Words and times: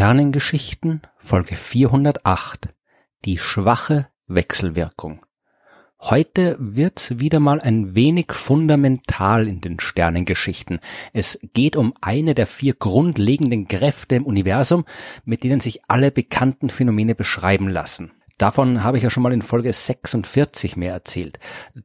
Sternengeschichten 0.00 1.02
Folge 1.18 1.56
408 1.56 2.70
Die 3.26 3.36
schwache 3.36 4.08
Wechselwirkung. 4.28 5.26
Heute 6.00 6.56
wird's 6.58 7.20
wieder 7.20 7.38
mal 7.38 7.60
ein 7.60 7.94
wenig 7.94 8.32
fundamental 8.32 9.46
in 9.46 9.60
den 9.60 9.78
Sternengeschichten. 9.78 10.80
Es 11.12 11.38
geht 11.52 11.76
um 11.76 11.92
eine 12.00 12.32
der 12.32 12.46
vier 12.46 12.72
grundlegenden 12.72 13.68
Kräfte 13.68 14.14
im 14.14 14.24
Universum, 14.24 14.86
mit 15.26 15.44
denen 15.44 15.60
sich 15.60 15.82
alle 15.86 16.10
bekannten 16.10 16.70
Phänomene 16.70 17.14
beschreiben 17.14 17.68
lassen. 17.68 18.10
Davon 18.40 18.82
habe 18.82 18.96
ich 18.96 19.02
ja 19.02 19.10
schon 19.10 19.22
mal 19.22 19.34
in 19.34 19.42
Folge 19.42 19.70
46 19.70 20.74
mehr 20.74 20.94
erzählt. 20.94 21.38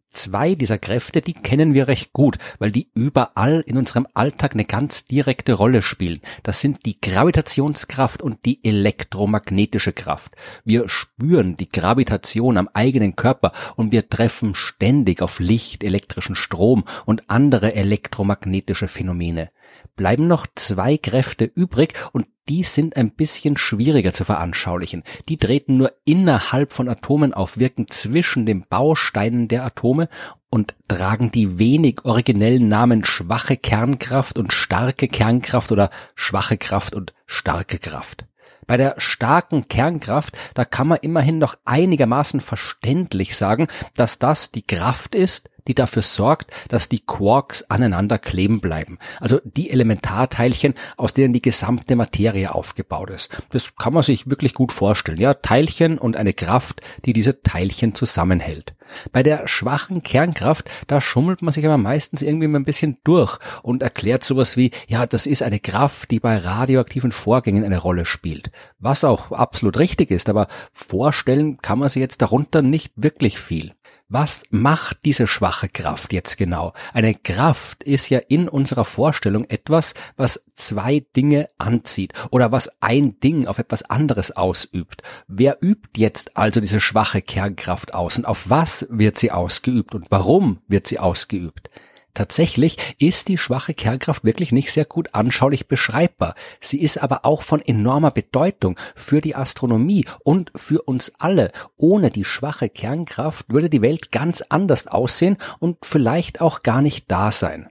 Zwei 0.10 0.56
dieser 0.56 0.78
Kräfte, 0.78 1.20
die 1.20 1.34
kennen 1.34 1.74
wir 1.74 1.90
recht 1.90 2.14
gut, 2.14 2.38
weil 2.60 2.72
die 2.72 2.90
überall 2.96 3.62
in 3.68 3.78
unserem 3.78 4.08
Alltag 4.14 4.54
eine 4.54 4.64
ganz 4.64 5.04
direkte 5.04 5.52
Rolle 5.52 5.82
spielen. 5.82 6.22
Das 6.44 6.62
sind 6.62 6.86
die 6.86 7.02
Gravitationskraft 7.02 8.22
und 8.22 8.46
die 8.46 8.64
elektromagnetische 8.64 9.92
Kraft. 9.92 10.38
Wir 10.64 10.88
spüren 10.88 11.58
die 11.58 11.68
Gravitation 11.68 12.58
am 12.58 12.70
eigenen 12.74 13.18
Körper 13.18 13.52
und 13.76 13.92
wir 13.92 14.08
treffen 14.08 14.56
ständig 14.56 15.22
auf 15.22 15.42
Licht, 15.42 15.84
elektrischen 15.84 16.38
Strom 16.38 16.86
und 17.04 17.30
andere 17.30 17.76
elektromagnetische 17.76 18.88
Phänomene. 18.88 19.50
Bleiben 19.96 20.28
noch 20.28 20.46
zwei 20.56 20.98
Kräfte 20.98 21.46
übrig 21.46 21.94
und 22.12 22.28
die 22.48 22.64
sind 22.64 22.96
ein 22.96 23.12
bisschen 23.12 23.58
schwieriger 23.58 24.12
zu 24.12 24.24
veranschaulichen. 24.24 25.04
Die 25.30 25.38
treten 25.38 25.78
nur 25.78 25.92
innerhalb 26.04 26.74
von 26.74 26.90
Atomen 26.90 27.34
auf, 27.34 27.58
wirken 27.58 27.88
zwischen 27.88 28.46
den 28.46 28.66
Bausteinen 28.68 29.48
der 29.48 29.64
Atome 29.64 30.10
und 30.50 30.76
tragen 30.88 31.32
die 31.32 31.58
wenig 31.60 32.06
originellen 32.06 32.68
Namen 32.68 33.04
schwache 33.04 33.58
Kernkraft 33.58 34.38
und 34.38 34.54
starke 34.54 35.08
Kernkraft 35.08 35.72
oder 35.72 35.90
schwache 36.14 36.58
Kraft 36.58 36.96
und 36.96 37.14
starke 37.26 37.80
Kraft. 37.80 38.26
Bei 38.68 38.78
der 38.78 38.96
starken 38.98 39.68
Kernkraft, 39.68 40.38
da 40.54 40.66
kann 40.66 40.88
man 40.88 41.00
immerhin 41.02 41.38
noch 41.38 41.56
einigermaßen 41.66 42.42
verständlich 42.42 43.36
sagen, 43.36 43.68
dass 43.96 44.20
das 44.20 44.52
die 44.52 44.66
Kraft 44.66 45.16
ist, 45.16 45.50
die 45.68 45.76
dafür 45.76 46.04
sorgt, 46.04 46.52
dass 46.70 46.90
die 46.90 47.00
Quarks 47.00 47.64
aneinander 47.70 48.20
kleben 48.20 48.62
bleiben. 48.62 49.00
Also 49.20 49.40
die 49.44 49.72
Elementarteilchen, 49.72 50.76
aus 50.98 51.14
denen 51.14 51.34
die 51.34 51.42
gesamte 51.42 51.96
Materie 51.96 52.54
aufgebaut 52.54 53.10
ist. 53.10 53.30
Das 53.50 53.76
kann 53.76 53.94
man 53.94 54.04
sich 54.04 54.30
wirklich 54.30 54.54
gut 54.54 54.72
vorstellen. 54.72 55.20
Ja, 55.20 55.34
Teilchen 55.34 55.98
und 55.98 56.18
eine 56.18 56.34
Kraft, 56.34 56.82
die 57.06 57.14
diese 57.14 57.42
Teilchen 57.42 57.96
zusammenhält. 57.96 58.75
Bei 59.12 59.24
der 59.24 59.48
schwachen 59.48 60.04
Kernkraft, 60.04 60.70
da 60.88 61.02
schummelt 61.02 61.42
man 61.42 61.52
sich 61.52 61.66
aber 61.66 61.78
meistens 61.78 62.22
irgendwie 62.22 62.48
mal 62.48 62.60
ein 62.60 62.66
bisschen 62.66 62.98
durch 63.04 63.38
und 63.64 63.84
erklärt 63.84 64.24
sowas 64.24 64.58
wie, 64.58 64.72
ja, 64.88 65.06
das 65.06 65.26
ist 65.26 65.44
eine 65.44 65.60
Kraft, 65.60 66.12
die 66.12 66.20
bei 66.20 66.38
radioaktiven 66.38 67.12
Vorgängen 67.12 67.64
eine 67.64 67.78
Rolle 67.78 68.06
spielt. 68.06 68.52
Was 68.80 69.04
auch 69.04 69.32
absolut 69.32 69.80
richtig 69.80 70.12
ist, 70.12 70.30
aber 70.30 70.48
vorstellen 70.72 71.58
kann 71.58 71.80
man 71.80 71.90
sich 71.90 72.02
jetzt 72.02 72.22
darunter 72.22 72.62
nicht 72.62 72.94
wirklich 72.96 73.40
viel. 73.40 73.74
Was 74.08 74.44
macht 74.52 75.00
diese 75.04 75.26
schwache 75.26 75.68
Kraft 75.68 76.14
jetzt 76.14 76.38
genau? 76.38 76.74
Eine 76.94 77.16
Kraft 77.16 77.84
ist 77.84 78.10
ja 78.10 78.20
in 78.20 78.48
unserer 78.48 78.86
Vorstellung 78.86 79.46
etwas, 79.46 79.96
was 80.16 80.46
zwei 80.56 81.04
Dinge 81.16 81.50
anzieht 81.58 82.14
oder 82.30 82.52
was 82.52 82.70
ein 82.82 83.20
Ding 83.20 83.48
auf 83.48 83.58
etwas 83.58 83.82
anderes 83.90 84.30
ausübt. 84.30 85.02
Wer 85.28 85.58
übt 85.60 85.90
jetzt 85.98 86.38
also 86.38 86.60
diese 86.60 86.82
schwache 86.82 87.24
Kernkraft 87.24 87.96
aus 87.96 88.18
und 88.20 88.26
auf 88.26 88.48
was 88.48 88.86
wird 88.92 89.18
sie 89.18 89.32
ausgeübt 89.32 89.96
und 89.96 90.06
warum 90.12 90.62
wird 90.68 90.86
sie 90.86 91.00
ausgeübt? 91.00 91.72
Tatsächlich 92.16 92.78
ist 92.98 93.28
die 93.28 93.38
schwache 93.38 93.74
Kernkraft 93.74 94.24
wirklich 94.24 94.54
nicht 94.54 94.72
sehr 94.72 94.86
gut 94.86 95.14
anschaulich 95.14 95.68
beschreibbar. 95.68 96.34
Sie 96.62 96.82
ist 96.82 96.98
aber 96.98 97.26
auch 97.26 97.44
von 97.44 97.62
enormer 97.62 98.10
Bedeutung 98.10 98.80
für 98.96 99.20
die 99.20 99.36
Astronomie 99.36 100.06
und 100.24 100.52
für 100.56 100.82
uns 100.82 101.12
alle. 101.20 101.52
Ohne 101.76 102.10
die 102.12 102.24
schwache 102.24 102.70
Kernkraft 102.70 103.50
würde 103.50 103.70
die 103.70 103.82
Welt 103.82 104.14
ganz 104.14 104.42
anders 104.42 104.88
aussehen 104.88 105.38
und 105.60 105.86
vielleicht 105.86 106.40
auch 106.40 106.64
gar 106.64 106.82
nicht 106.82 107.12
da 107.12 107.34
sein. 107.34 107.70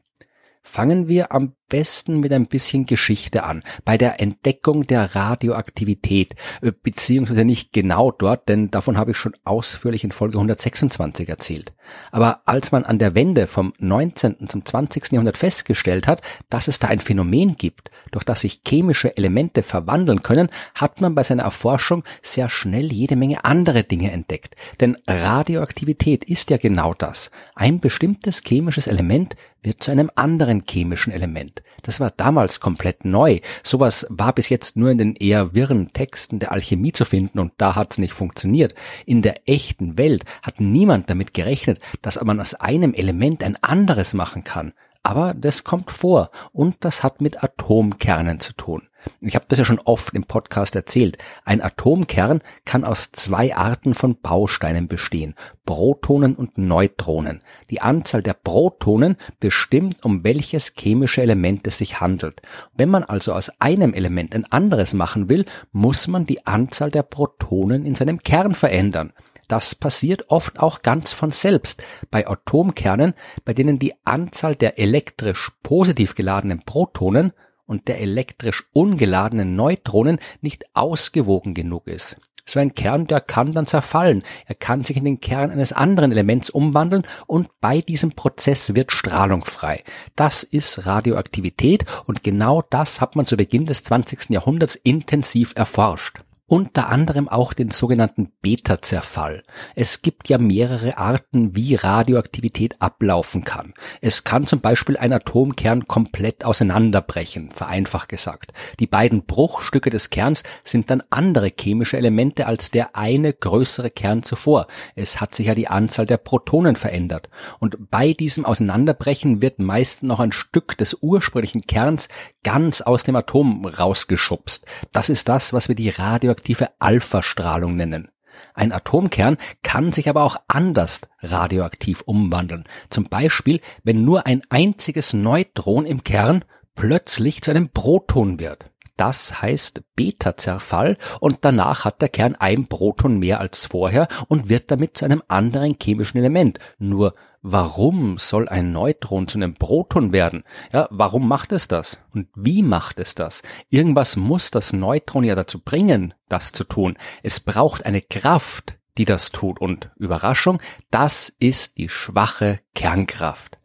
Fangen 0.62 1.09
wir 1.09 1.32
am 1.32 1.55
besten 1.69 2.21
mit 2.21 2.33
ein 2.33 2.47
bisschen 2.47 2.87
Geschichte 2.87 3.45
an, 3.45 3.63
bei 3.85 3.99
der 3.99 4.21
Entdeckung 4.21 4.87
der 4.87 5.15
Radioaktivität, 5.15 6.35
äh, 6.63 6.73
beziehungsweise 6.73 7.45
nicht 7.45 7.73
genau 7.73 8.11
dort, 8.11 8.49
denn 8.49 8.71
davon 8.71 8.99
habe 8.99 9.13
ich 9.13 9.17
schon 9.17 9.37
ausführlich 9.45 10.05
in 10.05 10.13
Folge 10.13 10.39
126 10.39 11.29
erzählt. 11.29 11.73
Aber 12.13 12.43
als 12.47 12.73
man 12.73 12.85
an 12.85 12.99
der 12.99 13.15
Wende 13.15 13.47
vom 13.47 13.73
19. 13.79 14.49
zum 14.49 14.65
20. 14.65 15.13
Jahrhundert 15.13 15.37
festgestellt 15.37 16.07
hat, 16.07 16.23
dass 16.49 16.69
es 16.69 16.79
da 16.79 16.89
ein 16.89 17.01
Phänomen 17.01 17.57
gibt, 17.57 17.91
durch 18.11 18.25
das 18.25 18.43
sich 18.43 18.63
chemische 18.67 19.17
Elemente 19.17 19.63
verwandeln 19.63 20.23
können, 20.23 20.49
hat 20.75 21.01
man 21.01 21.15
bei 21.15 21.23
seiner 21.23 21.45
Erforschung 21.45 22.05
sehr 22.23 22.49
schnell 22.49 22.93
jede 22.93 23.17
Menge 23.17 23.45
andere 23.45 23.85
Dinge 23.85 24.13
entdeckt. 24.13 24.57
Denn 24.81 24.97
Radioaktivität 25.07 26.25
ist 26.25 26.51
ja 26.51 26.57
genau 26.57 26.95
das. 26.95 27.31
Ein 27.55 27.81
bestimmtes 27.81 28.43
chemisches 28.45 28.87
Element 28.87 29.37
wird 29.63 29.83
zu 29.83 29.91
einem 29.91 30.11
anderen 30.15 30.63
chemischen 30.69 31.13
Element. 31.13 31.54
Das 31.83 32.01
war 32.01 32.11
damals 32.11 32.61
komplett 32.61 33.05
neu. 33.05 33.41
Sowas 33.63 34.07
war 34.09 34.33
bis 34.33 34.49
jetzt 34.49 34.77
nur 34.77 34.91
in 34.91 34.99
den 34.99 35.17
eher 35.17 35.55
wirren 35.55 35.93
Texten 35.93 36.39
der 36.39 36.53
Alchemie 36.53 36.93
zu 36.93 37.05
finden 37.05 37.39
und 37.39 37.53
da 37.59 37.75
hat's 37.75 37.99
nicht 37.99 38.15
funktioniert. 38.15 38.75
In 39.07 39.23
der 39.23 39.49
echten 39.49 39.99
Welt 39.99 40.25
hat 40.43 40.61
niemand 40.61 41.11
damit 41.11 41.35
gerechnet, 41.35 41.81
dass 42.03 42.23
man 42.23 42.41
aus 42.41 42.55
einem 42.55 42.95
Element 42.95 43.43
ein 43.45 43.63
anderes 43.63 44.15
machen 44.15 44.45
kann. 44.45 44.73
Aber 45.05 45.35
das 45.35 45.65
kommt 45.65 45.93
vor 45.93 46.31
und 46.53 46.79
das 46.81 47.03
hat 47.03 47.21
mit 47.21 47.45
Atomkernen 47.45 48.41
zu 48.41 48.55
tun. 48.55 48.89
Ich 49.21 49.35
habe 49.35 49.45
das 49.49 49.59
ja 49.59 49.67
schon 49.67 49.81
oft 49.81 50.15
im 50.15 50.25
Podcast 50.25 50.75
erzählt. 50.75 51.19
Ein 51.45 51.61
Atomkern 51.61 52.41
kann 52.65 52.85
aus 52.85 53.13
zwei 53.13 53.55
Arten 53.55 53.93
von 53.93 54.19
Bausteinen 54.19 54.89
bestehen, 54.89 55.35
Protonen 55.67 56.35
und 56.35 56.57
Neutronen. 56.57 57.41
Die 57.69 57.83
Anzahl 57.83 58.23
der 58.23 58.33
Protonen 58.33 59.17
bestimmt, 59.41 60.03
um 60.05 60.25
welches 60.25 60.73
chemische 60.75 61.21
Element 61.21 61.67
es 61.67 61.77
sich 61.77 62.01
handelt. 62.01 62.41
Wenn 62.75 62.89
man 62.89 63.05
also 63.05 63.35
aus 63.35 63.53
einem 63.61 63.93
Element 63.93 64.35
ein 64.35 64.51
anderes 64.51 64.95
machen 64.95 65.29
will, 65.29 65.45
muss 65.73 66.09
man 66.09 66.25
die 66.25 66.47
Anzahl 66.47 66.91
der 66.91 67.03
Protonen 67.03 67.85
in 67.85 67.95
seinem 67.95 68.23
Kern 68.23 68.55
verändern. 68.55 69.13
Das 69.49 69.75
passiert 69.75 70.31
oft 70.31 70.60
auch 70.60 70.82
ganz 70.82 71.12
von 71.12 71.31
selbst. 71.31 71.82
Bei 72.10 72.27
Atomkernen, 72.27 73.15
bei 73.44 73.55
denen 73.55 73.78
die 73.78 73.94
Anzahl 74.05 74.56
der 74.56 74.78
elektrisch 74.78 75.53
positiv 75.62 76.15
geladenen 76.15 76.60
Protonen 76.65 77.32
und 77.66 77.88
der 77.88 78.00
elektrisch 78.00 78.65
ungeladenen 78.72 79.56
Neutronen 79.56 80.19
nicht 80.41 80.65
ausgewogen 80.75 81.55
genug 81.55 81.87
ist. 81.87 82.16
So 82.47 82.60
ein 82.60 82.75
Kern, 82.75 83.06
der 83.06 83.22
kann 83.22 83.53
dann 83.53 83.66
zerfallen. 83.66 84.22
Er 84.44 84.55
kann 84.55 84.84
sich 84.84 84.99
in 84.99 85.05
den 85.06 85.21
Kern 85.21 85.50
eines 85.50 85.72
anderen 85.72 86.12
Elements 86.12 86.50
umwandeln 86.50 87.05
und 87.26 87.49
bei 87.61 87.81
diesem 87.81 88.12
Prozess 88.12 88.75
wird 88.75 88.93
Strahlung 88.93 89.47
frei. 89.47 89.82
Das 90.15 90.43
ist 90.43 90.84
Radioaktivität 90.84 91.87
und 92.05 92.22
genau 92.22 92.62
das 92.69 93.00
hat 93.00 93.16
man 93.16 93.25
zu 93.25 93.38
Beginn 93.38 93.65
des 93.65 93.82
20. 93.84 94.28
Jahrhunderts 94.28 94.75
intensiv 94.75 95.55
erforscht 95.56 96.19
unter 96.55 96.89
anderem 96.89 97.29
auch 97.29 97.53
den 97.53 97.73
sogenannten 97.73 98.31
Beta-Zerfall. 98.41 99.43
Es 99.75 100.03
gibt 100.03 100.29
ja 100.29 100.39
mehrere 100.39 100.99
Arten, 100.99 101.57
wie 101.57 101.75
Radioaktivität 101.75 102.81
ablaufen 102.81 103.43
kann. 103.43 103.75
Es 104.01 104.23
kann 104.23 104.47
zum 104.47 104.61
Beispiel 104.61 104.97
ein 104.97 105.13
Atomkern 105.13 105.89
komplett 105.89 106.45
auseinanderbrechen, 106.45 107.51
vereinfacht 107.51 108.09
gesagt. 108.09 108.53
Die 108.79 108.87
beiden 108.87 109.25
Bruchstücke 109.25 109.91
des 109.91 110.11
Kerns 110.11 110.45
sind 110.62 110.91
dann 110.91 111.03
andere 111.11 111.51
chemische 111.59 111.97
Elemente 111.97 112.47
als 112.47 112.71
der 112.71 112.95
eine 112.95 113.33
größere 113.33 113.91
Kern 113.91 114.23
zuvor. 114.23 114.69
Es 114.95 115.21
hat 115.21 115.35
sich 115.35 115.49
ja 115.49 115.57
die 115.57 115.67
Anzahl 115.67 116.07
der 116.07 116.19
Protonen 116.19 116.77
verändert. 116.77 117.31
Und 117.59 117.91
bei 117.91 118.12
diesem 118.12 118.45
Auseinanderbrechen 118.45 119.43
wird 119.43 119.59
meist 119.59 120.05
noch 120.05 120.21
ein 120.21 120.31
Stück 120.31 120.79
des 120.79 120.99
ursprünglichen 121.03 121.62
Kerns 121.62 122.09
ganz 122.45 122.81
aus 122.81 123.03
dem 123.03 123.17
Atom 123.17 123.67
rausgeschubst. 123.67 124.67
Das 124.93 125.09
ist 125.09 125.29
das, 125.29 125.53
was 125.53 125.67
wir 125.67 125.75
die 125.75 125.91
Radio 125.91 126.31
radioaktive 126.44 126.69
Alpha-Strahlung 126.79 127.76
nennen. 127.76 128.08
Ein 128.52 128.73
Atomkern 128.73 129.38
kann 129.62 129.93
sich 129.93 130.08
aber 130.08 130.25
auch 130.25 130.37
anders 130.49 131.02
radioaktiv 131.20 132.02
umwandeln. 132.02 132.64
Zum 132.91 133.05
Beispiel, 133.05 133.61
wenn 133.82 134.05
nur 134.05 134.26
ein 134.26 134.43
einziges 134.50 135.14
Neutron 135.14 135.87
im 135.87 136.05
Kern 136.05 136.44
plötzlich 136.75 137.43
zu 137.43 137.50
einem 137.50 137.70
Proton 137.70 138.38
wird. 138.38 138.70
Das 138.96 139.43
heißt 139.43 139.82
Beta-Zerfall 139.96 140.96
und 141.20 141.38
danach 141.43 141.85
hat 141.85 142.00
der 142.00 142.08
Kern 142.08 142.37
ein 142.37 142.69
Proton 142.69 143.19
mehr 143.19 143.41
als 143.41 143.67
vorher 143.67 144.06
und 144.29 144.49
wird 144.49 144.70
damit 144.70 144.96
zu 144.96 145.05
einem 145.05 145.23
anderen 145.26 145.76
chemischen 145.81 146.19
Element. 146.19 146.61
Nur 146.79 147.14
warum 147.43 148.19
soll 148.19 148.49
ein 148.49 148.73
Neutron 148.73 149.26
zu 149.26 149.38
einem 149.38 149.55
Proton 149.55 150.12
werden? 150.12 150.44
Ja, 150.73 150.88
warum 150.91 151.26
macht 151.26 151.50
es 151.52 151.67
das? 151.67 151.99
Und 152.14 152.29
wie 152.37 152.62
macht 152.62 153.00
es 153.00 153.14
das? 153.17 153.43
Irgendwas 153.69 154.17
muss 154.17 154.50
das 154.50 154.73
Neutron 154.73 155.25
ja 155.25 155.35
dazu 155.35 155.61
bringen, 155.61 156.14
das 156.29 156.52
zu 156.52 156.64
tun. 156.64 156.97
Es 157.23 157.40
braucht 157.40 157.87
eine 157.87 158.00
Kraft, 158.00 158.79
die 158.97 159.05
das 159.05 159.32
tut. 159.32 159.61
Und 159.61 159.90
Überraschung, 159.97 160.61
das 160.90 161.35
ist 161.40 161.79
die 161.79 161.88
schwache 161.88 162.61
Kernkraft. 162.75 163.58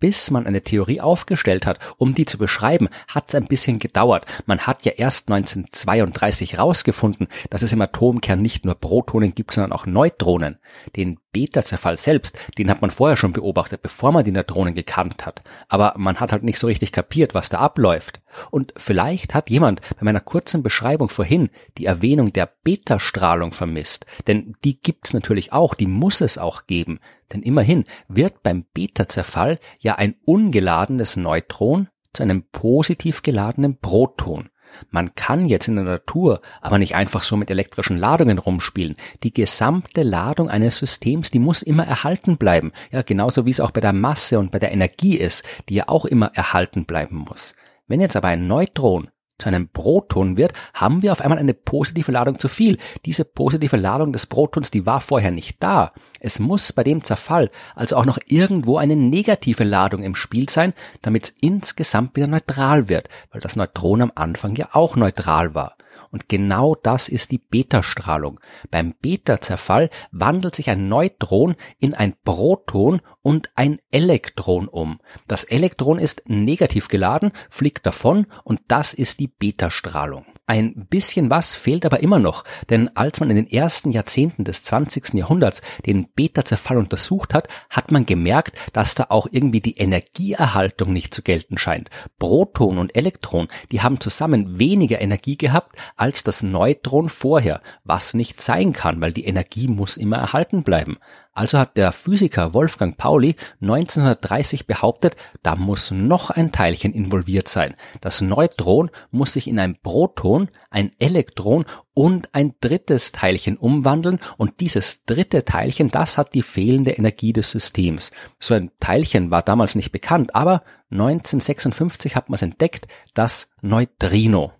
Bis 0.00 0.30
man 0.30 0.46
eine 0.46 0.62
Theorie 0.62 1.00
aufgestellt 1.00 1.66
hat, 1.66 1.78
um 1.98 2.14
die 2.14 2.24
zu 2.24 2.38
beschreiben, 2.38 2.88
hat 3.08 3.28
es 3.28 3.34
ein 3.34 3.46
bisschen 3.46 3.78
gedauert. 3.78 4.26
Man 4.46 4.60
hat 4.60 4.84
ja 4.84 4.92
erst 4.92 5.30
1932 5.30 6.54
herausgefunden, 6.54 7.28
dass 7.50 7.62
es 7.62 7.72
im 7.72 7.82
Atomkern 7.82 8.42
nicht 8.42 8.64
nur 8.64 8.74
Protonen 8.74 9.34
gibt, 9.34 9.52
sondern 9.52 9.72
auch 9.72 9.86
Neutronen. 9.86 10.58
Den 10.96 11.18
Beta-Zerfall 11.32 11.96
selbst, 11.96 12.36
den 12.58 12.70
hat 12.70 12.80
man 12.80 12.90
vorher 12.90 13.16
schon 13.16 13.32
beobachtet, 13.32 13.82
bevor 13.82 14.10
man 14.10 14.24
die 14.24 14.32
Neutronen 14.32 14.74
gekannt 14.74 15.26
hat. 15.26 15.42
Aber 15.68 15.94
man 15.96 16.18
hat 16.18 16.32
halt 16.32 16.42
nicht 16.42 16.58
so 16.58 16.66
richtig 16.66 16.92
kapiert, 16.92 17.34
was 17.34 17.48
da 17.48 17.58
abläuft. 17.58 18.20
Und 18.50 18.72
vielleicht 18.76 19.34
hat 19.34 19.50
jemand 19.50 19.80
bei 19.98 20.04
meiner 20.04 20.20
kurzen 20.20 20.62
Beschreibung 20.62 21.08
vorhin 21.08 21.50
die 21.78 21.86
Erwähnung 21.86 22.32
der 22.32 22.50
Beta-Strahlung 22.64 23.52
vermisst. 23.52 24.06
Denn 24.26 24.56
die 24.64 24.80
gibt's 24.80 25.12
natürlich 25.12 25.52
auch, 25.52 25.74
die 25.74 25.86
muss 25.86 26.20
es 26.20 26.38
auch 26.38 26.66
geben. 26.66 27.00
Denn 27.32 27.42
immerhin 27.42 27.84
wird 28.08 28.42
beim 28.42 28.64
Beta-Zerfall 28.74 29.58
ja 29.78 29.94
ein 29.94 30.16
ungeladenes 30.24 31.16
Neutron 31.16 31.88
zu 32.12 32.22
einem 32.22 32.44
positiv 32.50 33.22
geladenen 33.22 33.78
Proton. 33.78 34.48
Man 34.90 35.14
kann 35.14 35.46
jetzt 35.46 35.68
in 35.68 35.76
der 35.76 35.84
Natur 35.84 36.40
aber 36.60 36.78
nicht 36.78 36.94
einfach 36.94 37.22
so 37.22 37.36
mit 37.36 37.50
elektrischen 37.50 37.98
Ladungen 37.98 38.38
rumspielen. 38.38 38.94
Die 39.22 39.34
gesamte 39.34 40.02
Ladung 40.02 40.48
eines 40.48 40.78
Systems, 40.78 41.30
die 41.30 41.38
muss 41.38 41.62
immer 41.62 41.86
erhalten 41.86 42.36
bleiben. 42.36 42.72
Ja, 42.90 43.02
genauso 43.02 43.46
wie 43.46 43.50
es 43.50 43.60
auch 43.60 43.72
bei 43.72 43.80
der 43.80 43.92
Masse 43.92 44.38
und 44.38 44.52
bei 44.52 44.58
der 44.58 44.72
Energie 44.72 45.16
ist, 45.16 45.44
die 45.68 45.74
ja 45.74 45.88
auch 45.88 46.04
immer 46.04 46.30
erhalten 46.34 46.84
bleiben 46.84 47.24
muss. 47.28 47.54
Wenn 47.88 48.00
jetzt 48.00 48.16
aber 48.16 48.28
ein 48.28 48.46
Neutron 48.46 49.10
zu 49.40 49.48
einem 49.48 49.68
Proton 49.68 50.36
wird, 50.36 50.52
haben 50.74 51.02
wir 51.02 51.12
auf 51.12 51.20
einmal 51.20 51.38
eine 51.38 51.54
positive 51.54 52.12
Ladung 52.12 52.38
zu 52.38 52.48
viel. 52.48 52.78
Diese 53.04 53.24
positive 53.24 53.76
Ladung 53.76 54.12
des 54.12 54.26
Protons, 54.26 54.70
die 54.70 54.86
war 54.86 55.00
vorher 55.00 55.30
nicht 55.30 55.62
da. 55.62 55.92
Es 56.20 56.38
muss 56.38 56.72
bei 56.72 56.84
dem 56.84 57.02
Zerfall 57.02 57.50
also 57.74 57.96
auch 57.96 58.06
noch 58.06 58.18
irgendwo 58.28 58.76
eine 58.76 58.96
negative 58.96 59.64
Ladung 59.64 60.02
im 60.02 60.14
Spiel 60.14 60.48
sein, 60.48 60.74
damit 61.02 61.24
es 61.24 61.36
insgesamt 61.40 62.16
wieder 62.16 62.26
neutral 62.26 62.88
wird, 62.88 63.08
weil 63.32 63.40
das 63.40 63.56
Neutron 63.56 64.02
am 64.02 64.12
Anfang 64.14 64.54
ja 64.54 64.68
auch 64.72 64.96
neutral 64.96 65.54
war. 65.54 65.76
Und 66.10 66.28
genau 66.28 66.74
das 66.74 67.08
ist 67.08 67.30
die 67.30 67.38
Beta-Strahlung. 67.38 68.40
Beim 68.70 68.94
Beta-Zerfall 69.00 69.90
wandelt 70.10 70.54
sich 70.54 70.70
ein 70.70 70.88
Neutron 70.88 71.56
in 71.78 71.94
ein 71.94 72.14
Proton 72.24 73.00
und 73.22 73.50
ein 73.54 73.80
Elektron 73.90 74.68
um. 74.68 75.00
Das 75.28 75.44
Elektron 75.44 75.98
ist 75.98 76.22
negativ 76.26 76.88
geladen, 76.88 77.32
fliegt 77.48 77.86
davon 77.86 78.26
und 78.44 78.60
das 78.68 78.94
ist 78.94 79.20
die 79.20 79.28
Beta-Strahlung. 79.28 80.24
Ein 80.46 80.86
bisschen 80.90 81.30
was 81.30 81.54
fehlt 81.54 81.86
aber 81.86 82.00
immer 82.00 82.18
noch, 82.18 82.42
denn 82.70 82.88
als 82.96 83.20
man 83.20 83.30
in 83.30 83.36
den 83.36 83.46
ersten 83.46 83.90
Jahrzehnten 83.90 84.42
des 84.42 84.64
20. 84.64 85.14
Jahrhunderts 85.14 85.62
den 85.86 86.08
Beta-Zerfall 86.12 86.76
untersucht 86.76 87.34
hat, 87.34 87.46
hat 87.70 87.92
man 87.92 88.04
gemerkt, 88.04 88.56
dass 88.72 88.96
da 88.96 89.06
auch 89.10 89.28
irgendwie 89.30 89.60
die 89.60 89.76
Energieerhaltung 89.76 90.92
nicht 90.92 91.14
zu 91.14 91.22
gelten 91.22 91.56
scheint. 91.56 91.88
Proton 92.18 92.78
und 92.78 92.96
Elektron, 92.96 93.46
die 93.70 93.80
haben 93.80 94.00
zusammen 94.00 94.58
weniger 94.58 95.00
Energie 95.00 95.38
gehabt 95.38 95.76
als 95.96 96.24
das 96.24 96.42
Neutron 96.42 97.08
vorher, 97.08 97.60
was 97.84 98.14
nicht 98.14 98.40
sein 98.40 98.72
kann, 98.72 99.00
weil 99.00 99.12
die 99.12 99.26
Energie 99.26 99.68
muss 99.68 99.96
immer 99.96 100.16
erhalten 100.16 100.64
bleiben. 100.64 100.98
Also 101.32 101.58
hat 101.58 101.76
der 101.76 101.92
Physiker 101.92 102.54
Wolfgang 102.54 102.96
Pauli 102.96 103.36
1930 103.60 104.66
behauptet, 104.66 105.16
da 105.42 105.54
muss 105.54 105.92
noch 105.92 106.30
ein 106.30 106.50
Teilchen 106.50 106.92
involviert 106.92 107.46
sein. 107.46 107.74
Das 108.00 108.20
Neutron 108.20 108.90
muss 109.12 109.34
sich 109.34 109.46
in 109.46 109.60
ein 109.60 109.76
Proton, 109.80 110.48
ein 110.70 110.90
Elektron 110.98 111.66
und 111.94 112.30
ein 112.32 112.54
drittes 112.60 113.12
Teilchen 113.12 113.56
umwandeln 113.56 114.18
und 114.38 114.58
dieses 114.58 115.04
dritte 115.04 115.44
Teilchen, 115.44 115.90
das 115.90 116.18
hat 116.18 116.34
die 116.34 116.42
fehlende 116.42 116.92
Energie 116.92 117.32
des 117.32 117.52
Systems. 117.52 118.10
So 118.40 118.54
ein 118.54 118.72
Teilchen 118.80 119.30
war 119.30 119.42
damals 119.42 119.76
nicht 119.76 119.92
bekannt, 119.92 120.34
aber 120.34 120.64
1956 120.90 122.16
hat 122.16 122.28
man 122.28 122.34
es 122.34 122.42
entdeckt, 122.42 122.88
das 123.14 123.50
Neutrino. 123.62 124.52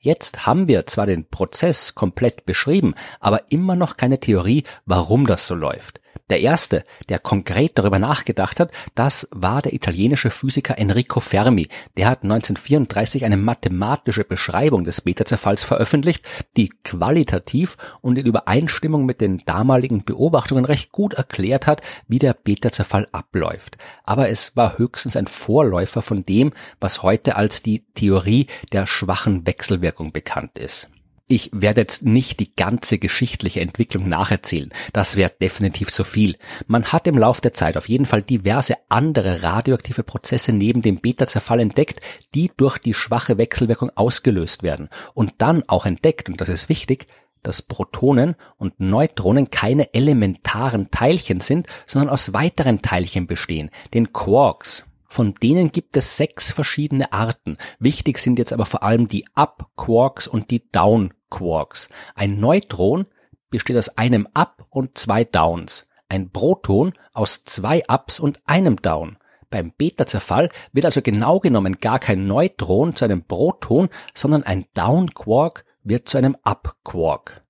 Jetzt 0.00 0.46
haben 0.46 0.68
wir 0.68 0.86
zwar 0.86 1.06
den 1.06 1.28
Prozess 1.28 1.94
komplett 1.94 2.46
beschrieben, 2.46 2.94
aber 3.18 3.42
immer 3.50 3.74
noch 3.74 3.96
keine 3.96 4.20
Theorie, 4.20 4.62
warum 4.86 5.26
das 5.26 5.46
so 5.46 5.56
läuft. 5.56 6.00
Der 6.30 6.40
erste, 6.40 6.84
der 7.08 7.18
konkret 7.18 7.78
darüber 7.78 7.98
nachgedacht 7.98 8.60
hat, 8.60 8.70
das 8.94 9.28
war 9.30 9.62
der 9.62 9.72
italienische 9.72 10.30
Physiker 10.30 10.76
Enrico 10.76 11.20
Fermi. 11.20 11.68
Der 11.96 12.08
hat 12.08 12.22
1934 12.22 13.24
eine 13.24 13.38
mathematische 13.38 14.24
Beschreibung 14.24 14.84
des 14.84 15.00
Beta-Zerfalls 15.00 15.64
veröffentlicht, 15.64 16.28
die 16.56 16.68
qualitativ 16.84 17.78
und 18.02 18.18
in 18.18 18.26
Übereinstimmung 18.26 19.06
mit 19.06 19.22
den 19.22 19.38
damaligen 19.46 20.04
Beobachtungen 20.04 20.66
recht 20.66 20.92
gut 20.92 21.14
erklärt 21.14 21.66
hat, 21.66 21.80
wie 22.08 22.18
der 22.18 22.34
Beta-Zerfall 22.34 23.06
abläuft. 23.12 23.78
Aber 24.04 24.28
es 24.28 24.54
war 24.54 24.76
höchstens 24.76 25.16
ein 25.16 25.28
Vorläufer 25.28 26.02
von 26.02 26.26
dem, 26.26 26.52
was 26.78 27.02
heute 27.02 27.36
als 27.36 27.62
die 27.62 27.86
Theorie 27.94 28.48
der 28.72 28.86
schwachen 28.86 29.46
Wechselwirkung 29.46 30.12
bekannt 30.12 30.58
ist. 30.58 30.90
Ich 31.30 31.50
werde 31.52 31.82
jetzt 31.82 32.06
nicht 32.06 32.40
die 32.40 32.54
ganze 32.56 32.98
geschichtliche 32.98 33.60
Entwicklung 33.60 34.08
nacherzählen. 34.08 34.70
Das 34.94 35.14
wäre 35.14 35.30
definitiv 35.30 35.92
zu 35.92 36.02
viel. 36.02 36.38
Man 36.66 36.86
hat 36.86 37.06
im 37.06 37.18
Lauf 37.18 37.42
der 37.42 37.52
Zeit 37.52 37.76
auf 37.76 37.86
jeden 37.86 38.06
Fall 38.06 38.22
diverse 38.22 38.76
andere 38.88 39.42
radioaktive 39.42 40.04
Prozesse 40.04 40.54
neben 40.54 40.80
dem 40.80 41.02
Beta-Zerfall 41.02 41.60
entdeckt, 41.60 42.00
die 42.34 42.50
durch 42.56 42.78
die 42.78 42.94
schwache 42.94 43.36
Wechselwirkung 43.36 43.90
ausgelöst 43.94 44.62
werden. 44.62 44.88
Und 45.12 45.34
dann 45.36 45.64
auch 45.66 45.84
entdeckt, 45.84 46.30
und 46.30 46.40
das 46.40 46.48
ist 46.48 46.70
wichtig, 46.70 47.04
dass 47.42 47.60
Protonen 47.60 48.34
und 48.56 48.80
Neutronen 48.80 49.50
keine 49.50 49.92
elementaren 49.92 50.90
Teilchen 50.90 51.40
sind, 51.40 51.66
sondern 51.86 52.08
aus 52.08 52.32
weiteren 52.32 52.80
Teilchen 52.80 53.26
bestehen, 53.26 53.70
den 53.92 54.14
Quarks. 54.14 54.87
Von 55.08 55.34
denen 55.34 55.72
gibt 55.72 55.96
es 55.96 56.16
sechs 56.16 56.52
verschiedene 56.52 57.12
Arten. 57.12 57.56
Wichtig 57.78 58.18
sind 58.18 58.38
jetzt 58.38 58.52
aber 58.52 58.66
vor 58.66 58.82
allem 58.82 59.08
die 59.08 59.26
Up-Quarks 59.34 60.26
und 60.28 60.50
die 60.50 60.70
Down 60.70 61.14
Quarks. 61.30 61.88
Ein 62.14 62.38
Neutron 62.38 63.06
besteht 63.50 63.76
aus 63.76 63.96
einem 63.96 64.28
Up 64.34 64.64
und 64.70 64.98
zwei 64.98 65.24
Downs. 65.24 65.88
Ein 66.10 66.30
Proton 66.30 66.92
aus 67.14 67.44
zwei 67.44 67.82
Ups 67.88 68.20
und 68.20 68.40
einem 68.46 68.76
Down. 68.76 69.16
Beim 69.50 69.72
Beta-Zerfall 69.76 70.50
wird 70.72 70.84
also 70.84 71.00
genau 71.00 71.40
genommen 71.40 71.78
gar 71.80 71.98
kein 71.98 72.26
Neutron 72.26 72.94
zu 72.94 73.06
einem 73.06 73.24
Proton, 73.24 73.88
sondern 74.14 74.42
ein 74.42 74.66
Down-Quark 74.74 75.64
wird 75.84 76.08
zu 76.08 76.18
einem 76.18 76.36
Up-Quark. 76.42 77.42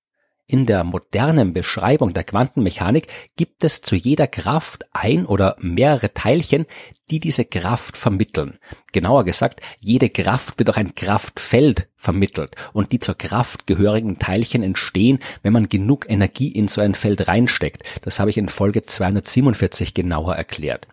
In 0.51 0.65
der 0.65 0.83
modernen 0.83 1.53
Beschreibung 1.53 2.15
der 2.15 2.25
Quantenmechanik 2.25 3.07
gibt 3.37 3.65
es 3.65 3.83
zu 3.83 3.97
jeder 3.97 4.27
Kraft 4.27 4.87
ein 4.95 5.27
oder 5.27 5.57
mehrere 5.61 6.15
Teilchen, 6.15 6.65
die 7.11 7.21
diese 7.21 7.45
Kraft 7.45 7.99
vermitteln. 7.99 8.57
Genauer 8.93 9.25
gesagt, 9.25 9.61
jede 9.79 10.09
Kraft 10.09 10.59
wird 10.59 10.69
durch 10.69 10.79
ein 10.79 10.95
Kraftfeld 10.95 11.89
vermittelt 11.97 12.57
und 12.73 12.93
die 12.93 12.99
zur 12.99 13.19
Kraft 13.19 13.67
gehörigen 13.67 14.19
Teilchen 14.19 14.63
entstehen, 14.63 15.19
wenn 15.43 15.53
man 15.53 15.69
genug 15.69 16.09
Energie 16.09 16.49
in 16.49 16.67
so 16.69 16.81
ein 16.81 16.95
Feld 16.95 17.29
reinsteckt. 17.29 17.83
Das 18.01 18.19
habe 18.19 18.31
ich 18.31 18.39
in 18.39 18.49
Folge 18.49 18.87
247 18.87 19.93
genauer 19.93 20.37
erklärt. 20.37 20.89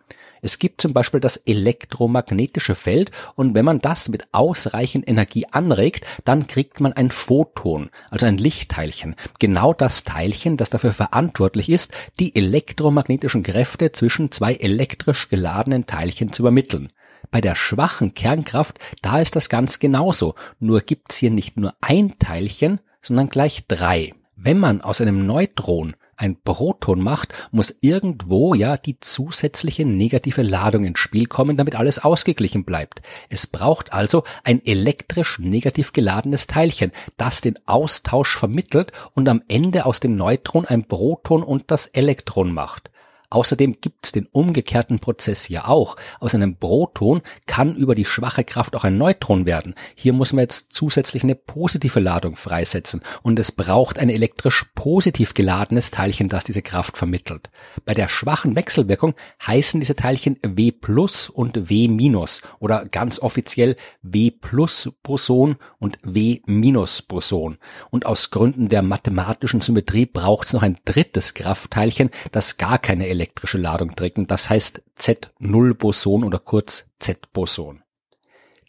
Es 0.45 0.59
gibt 0.59 0.79
zum 0.79 0.93
Beispiel 0.93 1.19
das 1.19 1.37
elektromagnetische 1.37 2.75
Feld 2.75 3.09
und 3.33 3.55
wenn 3.55 3.65
man 3.65 3.79
das 3.79 4.09
mit 4.09 4.27
ausreichend 4.31 5.09
Energie 5.09 5.47
anregt, 5.49 6.05
dann 6.23 6.45
kriegt 6.45 6.79
man 6.79 6.93
ein 6.93 7.09
Photon, 7.09 7.89
also 8.11 8.27
ein 8.27 8.37
Lichtteilchen. 8.37 9.15
Genau 9.39 9.73
das 9.73 10.03
Teilchen, 10.03 10.55
das 10.55 10.69
dafür 10.69 10.93
verantwortlich 10.93 11.67
ist, 11.67 11.93
die 12.19 12.35
elektromagnetischen 12.35 13.41
Kräfte 13.41 13.91
zwischen 13.91 14.29
zwei 14.29 14.53
elektrisch 14.53 15.29
geladenen 15.29 15.87
Teilchen 15.87 16.31
zu 16.31 16.43
übermitteln. 16.43 16.89
Bei 17.31 17.41
der 17.41 17.55
schwachen 17.55 18.13
Kernkraft, 18.13 18.77
da 19.01 19.21
ist 19.21 19.35
das 19.35 19.49
ganz 19.49 19.79
genauso, 19.79 20.35
nur 20.59 20.81
gibt's 20.81 21.17
hier 21.17 21.31
nicht 21.31 21.57
nur 21.57 21.73
ein 21.81 22.19
Teilchen, 22.19 22.81
sondern 23.01 23.29
gleich 23.29 23.65
drei. 23.67 24.13
Wenn 24.35 24.59
man 24.59 24.81
aus 24.81 25.01
einem 25.01 25.25
Neutron 25.25 25.95
ein 26.17 26.37
Proton 26.41 27.01
macht, 27.01 27.33
muss 27.51 27.75
irgendwo 27.81 28.53
ja 28.53 28.77
die 28.77 28.99
zusätzliche 28.99 29.85
negative 29.85 30.41
Ladung 30.41 30.85
ins 30.85 30.99
Spiel 30.99 31.27
kommen, 31.27 31.57
damit 31.57 31.75
alles 31.75 31.99
ausgeglichen 31.99 32.65
bleibt. 32.65 33.01
Es 33.29 33.47
braucht 33.47 33.93
also 33.93 34.23
ein 34.43 34.65
elektrisch 34.65 35.39
negativ 35.39 35.93
geladenes 35.93 36.47
Teilchen, 36.47 36.91
das 37.17 37.41
den 37.41 37.59
Austausch 37.65 38.37
vermittelt 38.37 38.91
und 39.13 39.27
am 39.27 39.41
Ende 39.47 39.85
aus 39.85 39.99
dem 39.99 40.15
Neutron 40.15 40.65
ein 40.65 40.87
Proton 40.87 41.43
und 41.43 41.71
das 41.71 41.87
Elektron 41.87 42.51
macht. 42.51 42.89
Außerdem 43.35 43.81
gibt 43.81 44.05
es 44.05 44.11
den 44.13 44.29
umgekehrten 44.31 44.99
Prozess 44.99 45.43
hier 45.43 45.67
auch. 45.67 45.97
Aus 46.21 46.33
einem 46.33 46.55
Proton 46.55 47.21
kann 47.47 47.75
über 47.75 47.93
die 47.93 48.05
schwache 48.05 48.45
Kraft 48.45 48.77
auch 48.77 48.85
ein 48.85 48.97
Neutron 48.97 49.45
werden. 49.45 49.75
Hier 49.93 50.13
muss 50.13 50.31
man 50.31 50.43
jetzt 50.43 50.71
zusätzlich 50.71 51.21
eine 51.23 51.35
positive 51.35 51.99
Ladung 51.99 52.37
freisetzen 52.37 53.01
und 53.23 53.37
es 53.37 53.51
braucht 53.51 53.99
ein 53.99 54.07
elektrisch 54.07 54.67
positiv 54.73 55.33
geladenes 55.33 55.91
Teilchen, 55.91 56.29
das 56.29 56.45
diese 56.45 56.61
Kraft 56.61 56.97
vermittelt. 56.97 57.49
Bei 57.83 57.93
der 57.93 58.07
schwachen 58.07 58.55
Wechselwirkung 58.55 59.15
heißen 59.45 59.81
diese 59.81 59.97
Teilchen 59.97 60.39
W 60.41 60.71
plus 60.71 61.29
und 61.29 61.69
W 61.69 61.89
minus 61.89 62.41
oder 62.59 62.85
ganz 62.85 63.19
offiziell 63.19 63.75
W 64.01 64.31
plus 64.31 64.91
Boson 65.03 65.57
und 65.77 65.99
W 66.03 66.39
minus 66.45 67.01
Boson. 67.01 67.57
Und 67.89 68.05
aus 68.05 68.31
Gründen 68.31 68.69
der 68.69 68.81
mathematischen 68.81 69.59
Symmetrie 69.59 70.05
braucht 70.05 70.47
es 70.47 70.53
noch 70.53 70.63
ein 70.63 70.77
drittes 70.85 71.33
Kraftteilchen, 71.33 72.11
das 72.31 72.55
gar 72.55 72.79
keine 72.79 73.07
elektrische 73.25 73.57
Ladung 73.57 73.95
trägt. 73.95 74.19
Das 74.29 74.49
heißt 74.49 74.83
Z0-Boson 74.99 76.23
oder 76.23 76.39
kurz 76.39 76.85
Z-Boson. 76.99 77.81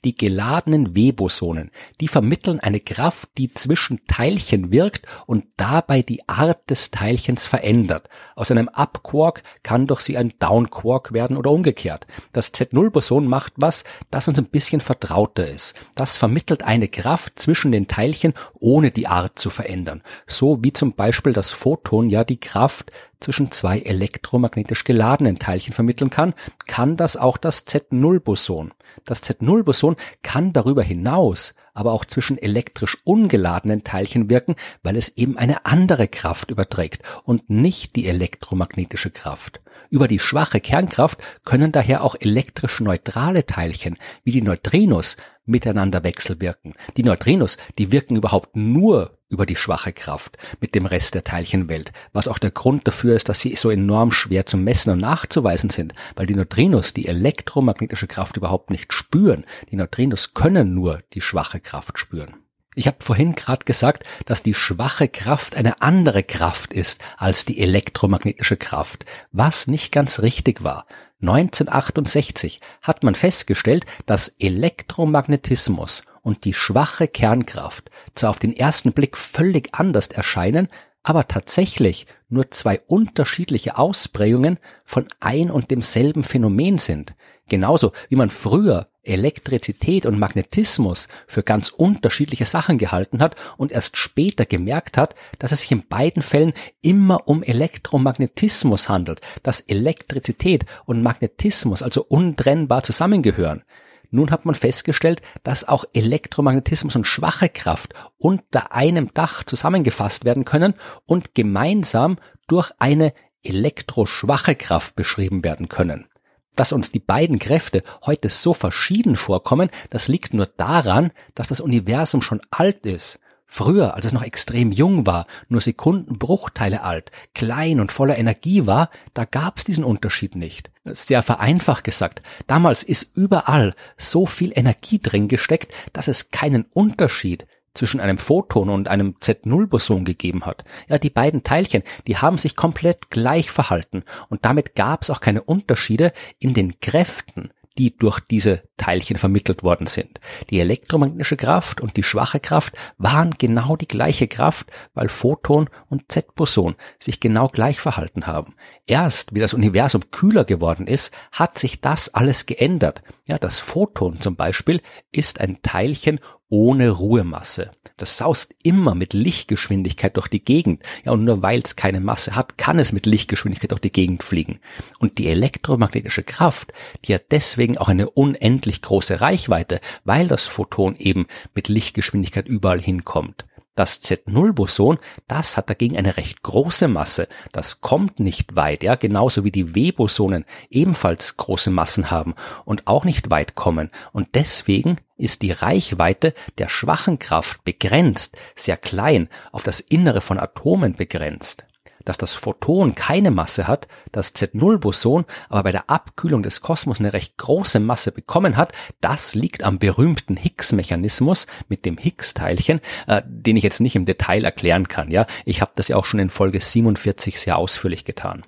Die 0.05 0.15
geladenen 0.15 0.95
W-Bosonen, 0.95 1.73
die 2.01 2.07
vermitteln 2.07 2.61
eine 2.61 2.79
Kraft, 2.79 3.29
die 3.39 3.53
zwischen 3.53 4.05
Teilchen 4.07 4.71
wirkt 4.71 5.05
und 5.27 5.47
dabei 5.57 6.03
die 6.03 6.29
Art 6.29 6.71
des 6.71 6.93
Teilchens 6.93 7.45
verändert. 7.45 8.09
Aus 8.37 8.53
einem 8.53 8.69
Up-Quark 8.69 9.43
kann 9.65 9.89
durch 9.89 10.03
sie 10.03 10.17
ein 10.17 10.35
Down-Quark 10.39 11.13
werden 11.13 11.37
oder 11.37 11.51
umgekehrt. 11.51 12.07
Das 12.33 12.55
Z0-Boson 12.55 13.27
macht 13.27 13.55
was, 13.57 13.83
das 14.13 14.29
uns 14.29 14.39
ein 14.39 14.47
bisschen 14.47 14.81
vertrauter 14.81 15.49
ist. 15.49 15.75
Das 15.97 16.17
vermittelt 16.17 16.63
eine 16.63 16.87
Kraft 16.87 17.41
zwischen 17.41 17.73
den 17.73 17.89
Teilchen, 17.89 18.35
ohne 18.61 18.93
die 18.93 19.09
Art 19.09 19.41
zu 19.41 19.51
verändern. 19.51 20.03
So 20.29 20.63
wie 20.63 20.73
zum 20.73 20.93
Beispiel 20.93 21.33
das 21.33 21.53
Photon 21.53 22.11
ja 22.11 22.23
die 22.23 22.39
Kraft 22.39 22.93
zwischen 23.21 23.51
zwei 23.51 23.81
elektromagnetisch 23.81 24.85
geladenen 24.85 25.39
Teilchen 25.39 25.73
vermitteln 25.73 26.11
kann, 26.11 26.35
kann 26.67 26.97
das 26.97 27.17
auch 27.17 27.37
das 27.37 27.67
Z0-Boson. 27.67 28.73
Das 29.05 29.23
Z0-Boson 29.23 29.97
kann 30.23 30.53
darüber 30.53 30.83
hinaus 30.83 31.55
aber 31.77 31.93
auch 31.93 32.07
zwischen 32.07 32.39
elektrisch 32.39 32.97
ungeladenen 33.05 33.85
Teilchen 33.85 34.31
wirken, 34.31 34.57
weil 34.83 34.97
es 34.97 35.11
eben 35.11 35.37
eine 35.37 35.67
andere 35.67 36.09
Kraft 36.09 36.51
überträgt 36.51 37.03
und 37.23 37.51
nicht 37.51 37.97
die 37.97 38.07
elektromagnetische 38.07 39.11
Kraft. 39.11 39.61
Über 39.91 40.09
die 40.09 40.19
schwache 40.19 40.61
Kernkraft 40.61 41.19
können 41.45 41.73
daher 41.73 42.03
auch 42.03 42.17
elektrisch 42.19 42.81
neutrale 42.81 43.45
Teilchen 43.45 43.97
wie 44.25 44.33
die 44.33 44.41
Neutrinos 44.41 45.19
miteinander 45.47 46.05
wechselwirken. 46.05 46.75
Die 46.97 47.03
Neutrinos, 47.03 47.57
die 47.79 47.93
wirken 47.93 48.17
überhaupt 48.17 48.57
nur 48.57 49.19
über 49.29 49.47
die 49.47 49.57
schwache 49.57 49.93
Kraft 49.93 50.39
mit 50.61 50.75
dem 50.75 50.87
Rest 50.87 51.15
der 51.15 51.25
Teilchenwelt, 51.25 51.93
was 52.13 52.29
auch 52.29 52.39
der 52.39 52.51
Grund 52.51 52.87
dafür 52.87 53.17
ist, 53.17 53.29
dass 53.29 53.41
sie 53.41 53.57
so 53.57 53.71
enorm 53.71 54.13
schwer 54.13 54.47
zu 54.47 54.57
messen 54.57 54.93
und 54.93 55.01
nachzuweisen 55.01 55.71
sind, 55.71 55.95
weil 56.15 56.27
die 56.27 56.35
Neutrinos 56.35 56.95
die 56.95 57.09
elektromagnetische 57.09 58.07
Kraft 58.07 58.37
überhaupt 58.37 58.71
nicht 58.71 58.93
spüren. 58.93 59.45
Die 59.71 59.77
Neutrinos 59.77 60.35
können 60.35 60.75
nur 60.75 61.01
die 61.15 61.21
schwache 61.21 61.61
Kraft 61.61 61.99
spüren. 61.99 62.35
Ich 62.79 62.87
habe 62.87 62.99
vorhin 63.01 63.35
gerade 63.35 63.65
gesagt, 63.65 64.05
dass 64.27 64.43
die 64.43 64.53
schwache 64.53 65.09
Kraft 65.09 65.57
eine 65.57 65.81
andere 65.81 66.23
Kraft 66.23 66.75
ist 66.75 67.01
als 67.17 67.47
die 67.47 67.59
elektromagnetische 67.59 68.59
Kraft, 68.59 69.07
was 69.33 69.67
nicht 69.67 69.93
ganz 69.93 70.21
richtig 70.21 70.63
war. 70.63 70.87
1968 71.21 72.61
hat 72.83 73.03
man 73.03 73.15
festgestellt, 73.15 73.87
dass 74.05 74.29
Elektromagnetismus 74.39 76.03
und 76.23 76.45
die 76.45 76.55
schwache 76.55 77.09
Kernkraft 77.09 77.91
zwar 78.15 78.31
auf 78.31 78.39
den 78.39 78.53
ersten 78.53 78.93
Blick 78.93 79.17
völlig 79.17 79.75
anders 79.75 80.09
erscheinen, 80.09 80.69
aber 81.03 81.29
tatsächlich 81.29 82.07
nur 82.29 82.51
zwei 82.51 82.81
unterschiedliche 82.89 83.79
Ausprägungen 83.79 84.59
von 84.85 85.07
ein 85.21 85.51
und 85.53 85.71
demselben 85.71 86.25
Phänomen 86.25 86.79
sind. 86.79 87.15
Genauso 87.49 87.93
wie 88.09 88.17
man 88.17 88.31
früher 88.31 88.89
Elektrizität 89.05 90.05
und 90.05 90.19
Magnetismus 90.19 91.07
für 91.29 91.45
ganz 91.45 91.69
unterschiedliche 91.69 92.45
Sachen 92.45 92.77
gehalten 92.77 93.23
hat 93.23 93.37
und 93.57 93.71
erst 93.71 93.97
später 93.97 94.45
gemerkt 94.47 94.99
hat, 94.99 95.15
dass 95.39 95.53
es 95.53 95.61
sich 95.61 95.71
in 95.71 95.87
beiden 95.87 96.23
Fällen 96.23 96.55
immer 96.83 97.29
um 97.29 97.45
Elektromagnetismus 97.45 98.89
handelt, 98.89 99.21
dass 99.45 99.61
Elektrizität 99.61 100.67
und 100.87 101.03
Magnetismus 101.03 101.83
also 101.83 102.05
untrennbar 102.05 102.83
zusammengehören. 102.83 103.63
Nun 104.11 104.33
hat 104.33 104.45
man 104.45 104.55
festgestellt, 104.55 105.23
dass 105.45 105.67
auch 105.69 105.85
Elektromagnetismus 105.93 106.97
und 106.97 107.07
schwache 107.07 107.49
Kraft 107.49 107.95
unter 108.19 108.73
einem 108.73 109.13
Dach 109.15 109.45
zusammengefasst 109.45 110.25
werden 110.25 110.45
können 110.45 110.75
und 111.07 111.35
gemeinsam 111.35 112.17
durch 112.49 112.73
eine 112.79 113.13
elektroschwache 113.45 114.57
Kraft 114.57 114.97
beschrieben 114.97 115.45
werden 115.45 115.69
können. 115.69 116.09
Dass 116.57 116.73
uns 116.73 116.91
die 116.91 116.99
beiden 116.99 117.39
Kräfte 117.39 117.83
heute 118.05 118.31
so 118.31 118.55
verschieden 118.55 119.17
vorkommen, 119.17 119.71
das 119.91 120.09
liegt 120.09 120.35
nur 120.35 120.47
daran, 120.47 121.13
dass 121.35 121.49
das 121.49 121.61
Universum 121.61 122.23
schon 122.23 122.41
alt 122.51 122.85
ist. 122.87 123.21
Früher, 123.49 123.95
als 123.95 124.07
es 124.07 124.13
noch 124.13 124.25
extrem 124.25 124.73
jung 124.73 125.07
war, 125.07 125.27
nur 125.49 125.61
Sekundenbruchteile 125.61 126.83
alt, 126.83 127.13
klein 127.35 127.79
und 127.79 127.93
voller 127.93 128.19
Energie 128.19 128.67
war, 128.67 128.91
da 129.15 129.25
gab's 129.25 129.65
diesen 129.65 129.85
Unterschied 129.85 130.35
nicht. 130.35 130.71
Sehr 130.85 131.23
vereinfacht 131.23 131.85
gesagt, 131.85 132.23
damals 132.49 132.83
ist 132.83 133.13
überall 133.15 133.75
so 133.97 134.27
viel 134.27 134.53
Energie 134.55 134.99
drin 134.99 135.29
gesteckt, 135.29 135.73
dass 135.93 136.09
es 136.09 136.31
keinen 136.33 136.65
Unterschied 136.75 137.47
zwischen 137.77 138.01
einem 138.01 138.19
Photon 138.19 138.71
und 138.71 138.89
einem 138.89 139.15
Z0-Boson 139.21 140.05
gegeben 140.05 140.47
hat. 140.47 140.65
Ja, 140.89 140.99
die 140.99 141.11
beiden 141.11 141.45
Teilchen, 141.45 141.83
die 142.07 142.17
haben 142.17 142.39
sich 142.39 142.57
komplett 142.57 143.11
gleich 143.11 143.51
verhalten 143.51 144.05
und 144.29 144.45
damit 144.45 144.75
gab 144.75 145.03
es 145.03 145.11
auch 145.11 145.21
keine 145.21 145.43
Unterschiede 145.43 146.13
in 146.39 146.55
den 146.55 146.81
Kräften, 146.81 147.51
die 147.79 147.97
durch 147.97 148.21
diese 148.21 148.63
Teilchen 148.77 149.19
vermittelt 149.19 149.63
worden 149.63 149.87
sind. 149.87 150.21
Die 150.51 150.61
elektromagnetische 150.61 151.37
Kraft 151.37 151.81
und 151.81 151.97
die 151.97 152.03
schwache 152.03 152.41
Kraft 152.41 152.75
waren 152.97 153.35
genau 153.37 153.77
die 153.77 153.89
gleiche 153.89 154.29
Kraft, 154.29 154.71
weil 154.95 155.09
Photon 155.09 155.69
und 155.89 156.11
Z-Boson 156.11 156.77
sich 156.99 157.21
genau 157.21 157.49
gleich 157.49 157.81
verhalten 157.81 158.27
haben. 158.27 158.55
Erst 158.87 159.35
wie 159.35 159.41
das 159.41 159.55
Universum 159.55 160.11
kühler 160.11 160.45
geworden 160.45 160.87
ist, 160.87 161.13
hat 161.33 161.59
sich 161.59 161.81
das 161.81 162.15
alles 162.15 162.47
geändert. 162.47 163.03
Ja, 163.27 163.39
das 163.39 163.59
Photon 163.59 164.21
zum 164.21 164.37
Beispiel 164.37 164.81
ist 165.13 165.41
ein 165.41 165.61
Teilchen 165.63 166.21
ohne 166.49 166.91
Ruhemasse. 166.91 167.71
Das 167.97 168.19
saust 168.19 168.55
immer 168.63 168.95
mit 168.95 169.15
Lichtgeschwindigkeit 169.15 170.17
durch 170.17 170.29
die 170.29 170.45
Gegend. 170.45 170.83
Ja, 171.05 171.13
und 171.13 171.25
nur 171.25 171.43
weil 171.43 171.61
es 171.61 171.77
keine 171.77 172.01
Masse 172.01 172.37
hat, 172.37 172.59
kann 172.59 172.79
es 172.79 172.93
mit 172.93 173.07
Lichtgeschwindigkeit 173.07 173.71
durch 173.71 173.81
die 173.81 173.93
Gegend 173.93 174.23
fliegen. 174.23 174.61
Und 174.99 175.19
die 175.19 175.29
elektromagnetische 175.29 176.23
Kraft, 176.23 176.73
die 177.05 177.15
hat 177.15 177.31
deswegen 177.31 177.79
auch 177.79 177.89
eine 177.89 178.11
unendlich 178.11 178.83
große 178.83 179.21
Reichweite, 179.21 179.81
weil 180.05 180.29
das 180.29 180.47
Photon 180.47 180.97
eben 180.97 181.27
mit 181.55 181.69
Lichtgeschwindigkeit 181.69 182.49
überall 182.49 182.81
hinkommt. 182.81 183.45
Das 183.77 184.03
Z0-Boson, 184.03 184.99
das 185.29 185.57
hat 185.57 185.71
dagegen 185.71 185.97
eine 185.97 186.17
recht 186.17 186.43
große 186.43 186.89
Masse. 186.89 187.29
Das 187.53 187.81
kommt 187.81 188.19
nicht 188.19 188.57
weit, 188.57 188.83
ja, 188.83 188.97
genauso 188.97 189.45
wie 189.45 189.53
die 189.53 189.75
W-Bosonen 189.75 190.45
ebenfalls 190.71 191.37
große 191.37 191.71
Massen 191.71 192.11
haben 192.11 192.35
und 192.65 192.89
auch 192.89 193.05
nicht 193.05 193.31
weit 193.31 193.55
kommen. 193.55 193.91
Und 194.13 194.35
deswegen 194.35 194.99
ist 195.19 195.43
die 195.43 195.53
Reichweite 195.53 196.35
der 196.59 196.69
schwachen 196.69 197.19
Kraft 197.19 197.65
begrenzt, 197.65 198.37
sehr 198.55 198.77
klein, 198.77 199.29
auf 199.53 199.63
das 199.63 199.81
Innere 199.81 200.21
von 200.21 200.41
Atomen 200.41 200.97
begrenzt 200.97 201.67
dass 202.07 202.17
das 202.17 202.35
Photon 202.35 202.95
keine 202.95 203.31
Masse 203.31 203.69
hat, 203.69 203.87
das 204.13 204.35
Z0-Boson 204.35 205.27
aber 205.51 205.65
bei 205.65 205.73
der 205.73 205.91
Abkühlung 205.91 206.43
des 206.43 206.63
Kosmos 206.63 207.01
eine 207.01 207.13
recht 207.13 207.37
große 207.37 207.81
Masse 207.81 208.13
bekommen 208.13 208.57
hat, 208.57 208.73
das 209.03 209.35
liegt 209.35 209.63
am 209.63 209.79
berühmten 209.79 210.37
Higgs-Mechanismus 210.37 211.47
mit 211.69 211.85
dem 211.85 211.99
Higgs-Teilchen, 211.99 212.81
äh, 213.07 213.23
den 213.27 213.57
ich 213.57 213.63
jetzt 213.63 213.81
nicht 213.81 213.97
im 213.97 214.07
Detail 214.07 214.45
erklären 214.45 214.89
kann. 214.89 215.11
Ja, 215.11 215.27
ich 215.45 215.61
habe 215.61 215.73
das 215.75 215.89
ja 215.89 215.97
auch 215.97 216.05
schon 216.05 216.21
in 216.21 216.31
Folge 216.31 216.61
47 216.61 217.39
sehr 217.39 217.59
ausführlich 217.59 218.05
getan. 218.05 218.43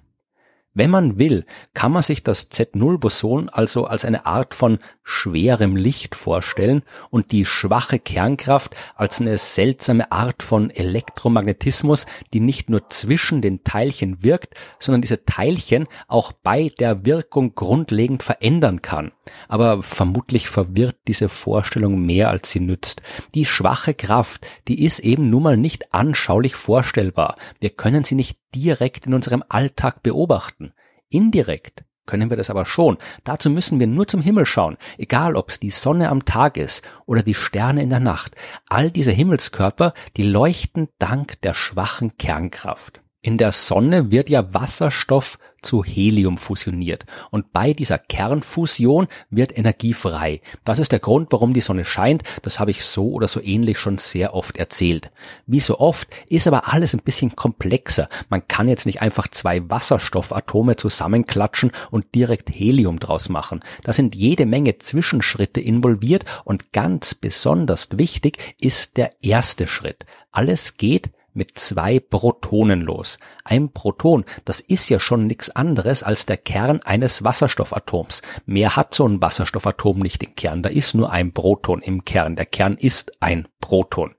Wenn 0.78 0.90
man 0.90 1.18
will, 1.18 1.44
kann 1.74 1.90
man 1.90 2.04
sich 2.04 2.22
das 2.22 2.52
Z0-Boson 2.52 3.48
also 3.48 3.86
als 3.86 4.04
eine 4.04 4.26
Art 4.26 4.54
von 4.54 4.78
schwerem 5.02 5.74
Licht 5.74 6.14
vorstellen 6.14 6.84
und 7.10 7.32
die 7.32 7.46
schwache 7.46 7.98
Kernkraft 7.98 8.76
als 8.94 9.20
eine 9.20 9.38
seltsame 9.38 10.12
Art 10.12 10.44
von 10.44 10.70
Elektromagnetismus, 10.70 12.06
die 12.32 12.38
nicht 12.38 12.70
nur 12.70 12.88
zwischen 12.90 13.42
den 13.42 13.64
Teilchen 13.64 14.22
wirkt, 14.22 14.54
sondern 14.78 15.02
diese 15.02 15.24
Teilchen 15.24 15.88
auch 16.06 16.30
bei 16.30 16.70
der 16.78 17.04
Wirkung 17.04 17.56
grundlegend 17.56 18.22
verändern 18.22 18.80
kann. 18.80 19.10
Aber 19.48 19.82
vermutlich 19.82 20.48
verwirrt 20.48 20.96
diese 21.08 21.28
Vorstellung 21.28 22.00
mehr 22.00 22.30
als 22.30 22.52
sie 22.52 22.60
nützt. 22.60 23.02
Die 23.34 23.46
schwache 23.46 23.94
Kraft, 23.94 24.46
die 24.68 24.84
ist 24.84 25.00
eben 25.00 25.28
nun 25.28 25.42
mal 25.42 25.56
nicht 25.56 25.92
anschaulich 25.92 26.54
vorstellbar. 26.54 27.34
Wir 27.58 27.70
können 27.70 28.04
sie 28.04 28.14
nicht 28.14 28.37
direkt 28.54 29.06
in 29.06 29.14
unserem 29.14 29.42
Alltag 29.48 30.02
beobachten. 30.02 30.72
Indirekt 31.08 31.84
können 32.08 32.30
wir 32.30 32.36
das 32.36 32.50
aber 32.50 32.66
schon. 32.66 32.98
Dazu 33.22 33.50
müssen 33.50 33.78
wir 33.78 33.86
nur 33.86 34.08
zum 34.08 34.22
Himmel 34.22 34.46
schauen, 34.46 34.76
egal 34.96 35.36
ob 35.36 35.50
es 35.50 35.60
die 35.60 35.70
Sonne 35.70 36.08
am 36.08 36.24
Tag 36.24 36.56
ist 36.56 36.82
oder 37.06 37.22
die 37.22 37.34
Sterne 37.34 37.82
in 37.82 37.90
der 37.90 38.00
Nacht. 38.00 38.34
All 38.68 38.90
diese 38.90 39.12
Himmelskörper, 39.12 39.92
die 40.16 40.24
leuchten 40.24 40.88
dank 40.98 41.40
der 41.42 41.54
schwachen 41.54 42.16
Kernkraft. 42.16 43.02
In 43.20 43.36
der 43.36 43.50
Sonne 43.50 44.12
wird 44.12 44.30
ja 44.30 44.54
Wasserstoff 44.54 45.38
zu 45.60 45.82
Helium 45.82 46.38
fusioniert 46.38 47.04
und 47.32 47.52
bei 47.52 47.72
dieser 47.72 47.98
Kernfusion 47.98 49.08
wird 49.28 49.58
Energie 49.58 49.92
frei. 49.92 50.40
Das 50.62 50.78
ist 50.78 50.92
der 50.92 51.00
Grund, 51.00 51.32
warum 51.32 51.52
die 51.52 51.60
Sonne 51.60 51.84
scheint. 51.84 52.22
Das 52.42 52.60
habe 52.60 52.70
ich 52.70 52.84
so 52.84 53.10
oder 53.10 53.26
so 53.26 53.42
ähnlich 53.42 53.80
schon 53.80 53.98
sehr 53.98 54.34
oft 54.34 54.56
erzählt. 54.56 55.10
Wie 55.46 55.58
so 55.58 55.80
oft 55.80 56.08
ist 56.28 56.46
aber 56.46 56.72
alles 56.72 56.94
ein 56.94 57.02
bisschen 57.02 57.34
komplexer. 57.34 58.08
Man 58.28 58.46
kann 58.46 58.68
jetzt 58.68 58.86
nicht 58.86 59.02
einfach 59.02 59.26
zwei 59.26 59.68
Wasserstoffatome 59.68 60.76
zusammenklatschen 60.76 61.72
und 61.90 62.14
direkt 62.14 62.50
Helium 62.50 63.00
draus 63.00 63.28
machen. 63.28 63.58
Da 63.82 63.92
sind 63.92 64.14
jede 64.14 64.46
Menge 64.46 64.78
Zwischenschritte 64.78 65.60
involviert 65.60 66.24
und 66.44 66.72
ganz 66.72 67.16
besonders 67.16 67.88
wichtig 67.98 68.38
ist 68.60 68.96
der 68.96 69.10
erste 69.22 69.66
Schritt. 69.66 70.06
Alles 70.30 70.76
geht 70.76 71.10
mit 71.38 71.58
zwei 71.58 72.00
Protonen 72.00 72.82
los. 72.82 73.18
Ein 73.44 73.72
Proton, 73.72 74.24
das 74.44 74.60
ist 74.60 74.90
ja 74.90 75.00
schon 75.00 75.26
nichts 75.26 75.48
anderes 75.48 76.02
als 76.02 76.26
der 76.26 76.36
Kern 76.36 76.82
eines 76.82 77.24
Wasserstoffatoms. 77.24 78.22
Mehr 78.44 78.76
hat 78.76 78.92
so 78.92 79.06
ein 79.08 79.22
Wasserstoffatom 79.22 80.00
nicht 80.00 80.22
im 80.22 80.34
Kern. 80.34 80.62
Da 80.62 80.68
ist 80.68 80.94
nur 80.94 81.12
ein 81.12 81.32
Proton 81.32 81.80
im 81.80 82.04
Kern. 82.04 82.36
Der 82.36 82.44
Kern 82.44 82.76
ist 82.76 83.12
ein 83.22 83.48
Proton. 83.60 84.14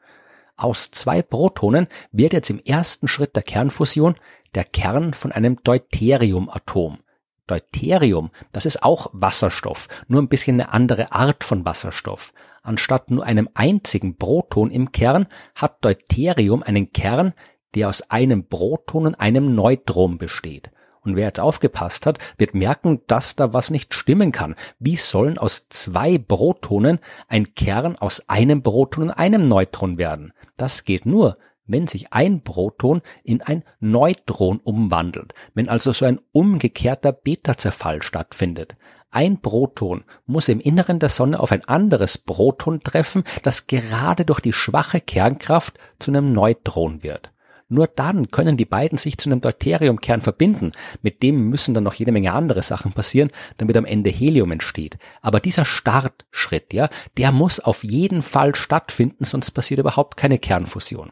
Aus 0.56 0.92
zwei 0.92 1.22
Protonen 1.22 1.88
wird 2.12 2.34
jetzt 2.34 2.50
im 2.50 2.60
ersten 2.60 3.08
Schritt 3.08 3.36
der 3.36 3.44
Kernfusion 3.44 4.16
der 4.56 4.64
Kern 4.64 5.14
von 5.14 5.32
einem 5.32 5.62
Deuteriumatom. 5.62 7.00
Deuterium, 7.48 8.30
das 8.52 8.66
ist 8.66 8.84
auch 8.84 9.10
Wasserstoff, 9.12 9.88
nur 10.08 10.22
ein 10.22 10.30
bisschen 10.30 10.62
eine 10.62 10.72
andere 10.72 11.12
Art 11.12 11.44
von 11.44 11.66
Wasserstoff. 11.66 12.32
Anstatt 12.64 13.12
nur 13.12 13.26
einem 13.26 13.50
einzigen 13.54 14.18
Proton 14.18 14.72
im 14.72 14.92
Kern 14.92 15.28
hat 15.56 15.84
Deuterium 15.84 16.64
einen 16.64 16.92
Kern, 16.92 17.34
der 17.76 17.90
aus 17.90 18.02
einem 18.10 18.48
Proton 18.48 19.08
und 19.08 19.16
einem 19.16 19.56
Neutron 19.56 20.18
besteht. 20.18 20.72
Und 21.02 21.16
wer 21.16 21.28
jetzt 21.28 21.40
aufgepasst 21.40 22.06
hat, 22.06 22.20
wird 22.38 22.54
merken, 22.54 23.02
dass 23.08 23.36
da 23.36 23.54
was 23.54 23.70
nicht 23.70 23.94
stimmen 23.94 24.32
kann. 24.32 24.56
Wie 24.80 24.98
sollen 24.98 25.38
aus 25.38 25.70
zwei 25.70 26.18
Protonen 26.18 27.00
ein 27.28 27.54
Kern 27.56 27.96
aus 27.96 28.28
einem 28.28 28.62
Proton 28.62 29.06
und 29.06 29.12
einem 29.12 29.48
Neutron 29.48 29.98
werden? 29.98 30.34
Das 30.58 30.84
geht 30.84 31.06
nur, 31.06 31.38
wenn 31.70 31.88
sich 31.88 32.12
ein 32.12 32.42
Proton 32.44 33.02
in 33.24 33.42
ein 33.42 33.64
Neutron 33.80 34.60
umwandelt, 34.62 35.34
wenn 35.54 35.70
also 35.70 35.94
so 35.94 36.06
ein 36.06 36.20
umgekehrter 36.34 37.14
Beta-Zerfall 37.14 38.02
stattfindet. 38.02 38.76
Ein 39.12 39.42
Proton 39.42 40.04
muss 40.26 40.50
im 40.50 40.60
Inneren 40.60 41.00
der 41.00 41.10
Sonne 41.10 41.40
auf 41.40 41.52
ein 41.52 41.66
anderes 41.66 42.18
Proton 42.18 42.82
treffen, 42.82 43.24
das 43.44 43.68
gerade 43.68 44.26
durch 44.26 44.40
die 44.40 44.54
schwache 44.54 45.00
Kernkraft 45.00 45.80
zu 45.98 46.12
einem 46.12 46.34
Neutron 46.34 47.02
wird. 47.02 47.32
Nur 47.70 47.86
dann 47.86 48.32
können 48.32 48.58
die 48.58 48.66
beiden 48.66 48.98
sich 48.98 49.20
zu 49.20 49.30
einem 49.30 49.42
Deuteriumkern 49.42 50.22
verbinden. 50.22 50.72
Mit 51.04 51.22
dem 51.22 51.50
müssen 51.50 51.76
dann 51.76 51.84
noch 51.84 51.94
jede 51.94 52.12
Menge 52.12 52.34
andere 52.34 52.64
Sachen 52.64 52.94
passieren, 52.94 53.30
damit 53.58 53.78
am 53.78 53.86
Ende 53.86 54.10
Helium 54.10 54.52
entsteht. 54.52 54.98
Aber 55.22 55.40
dieser 55.40 55.66
Startschritt, 55.66 56.74
ja, 56.74 56.90
der 57.18 57.32
muss 57.32 57.60
auf 57.60 57.84
jeden 57.84 58.24
Fall 58.24 58.56
stattfinden, 58.56 59.24
sonst 59.24 59.52
passiert 59.52 59.80
überhaupt 59.80 60.18
keine 60.18 60.40
Kernfusion. 60.40 61.12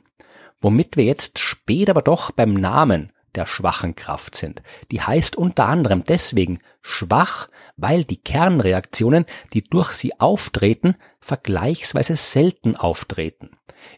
Womit 0.62 0.98
wir 0.98 1.04
jetzt 1.04 1.40
später 1.40 1.92
aber 1.92 2.02
doch 2.02 2.32
beim 2.32 2.54
Namen 2.54 3.12
der 3.38 3.46
schwachen 3.46 3.96
Kraft 3.96 4.36
sind. 4.36 4.64
Die 4.92 5.02
heißt 5.02 5.36
unter 5.36 5.68
anderem 5.68 6.04
deswegen 6.04 6.60
schwach, 6.82 7.50
weil 7.76 8.04
die 8.04 8.18
Kernreaktionen, 8.18 9.26
die 9.54 9.64
durch 9.64 9.92
sie 9.92 10.20
auftreten, 10.20 10.96
vergleichsweise 11.22 12.16
selten 12.16 12.76
auftreten. 12.76 13.52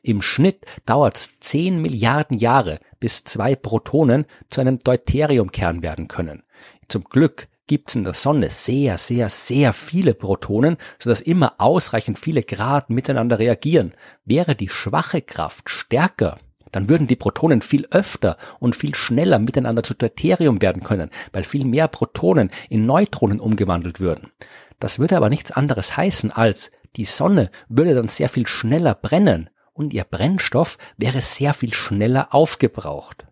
Im 0.03 0.21
Schnitt 0.21 0.65
dauert 0.85 1.15
es 1.15 1.39
10 1.39 1.81
Milliarden 1.81 2.37
Jahre, 2.37 2.79
bis 2.99 3.23
zwei 3.23 3.55
Protonen 3.55 4.25
zu 4.49 4.59
einem 4.59 4.77
Deuteriumkern 4.79 5.81
werden 5.81 6.09
können. 6.09 6.43
Zum 6.89 7.05
Glück 7.05 7.47
gibt 7.65 7.89
es 7.89 7.95
in 7.95 8.03
der 8.03 8.15
Sonne 8.15 8.49
sehr, 8.49 8.97
sehr, 8.97 9.29
sehr 9.29 9.73
viele 9.73 10.15
Protonen, 10.15 10.75
sodass 10.97 11.21
immer 11.21 11.53
ausreichend 11.59 12.19
viele 12.19 12.43
Grad 12.43 12.89
miteinander 12.89 13.39
reagieren. 13.39 13.93
Wäre 14.25 14.55
die 14.55 14.69
schwache 14.69 15.21
Kraft 15.21 15.69
stärker, 15.69 16.39
dann 16.71 16.89
würden 16.89 17.07
die 17.07 17.15
Protonen 17.15 17.61
viel 17.61 17.87
öfter 17.91 18.37
und 18.59 18.75
viel 18.75 18.95
schneller 18.95 19.39
miteinander 19.39 19.83
zu 19.83 19.93
Deuterium 19.93 20.61
werden 20.61 20.83
können, 20.83 21.09
weil 21.31 21.43
viel 21.43 21.65
mehr 21.65 21.87
Protonen 21.87 22.51
in 22.69 22.85
Neutronen 22.85 23.39
umgewandelt 23.39 23.99
würden. 23.99 24.31
Das 24.79 24.99
würde 24.99 25.17
aber 25.17 25.29
nichts 25.29 25.51
anderes 25.51 25.97
heißen 25.97 26.31
als, 26.31 26.71
die 26.95 27.05
Sonne 27.05 27.51
würde 27.67 27.93
dann 27.93 28.07
sehr 28.07 28.29
viel 28.29 28.47
schneller 28.47 28.95
brennen 28.95 29.49
und 29.73 29.93
ihr 29.93 30.03
Brennstoff 30.03 30.77
wäre 30.97 31.21
sehr 31.21 31.53
viel 31.53 31.73
schneller 31.73 32.33
aufgebraucht. 32.33 33.27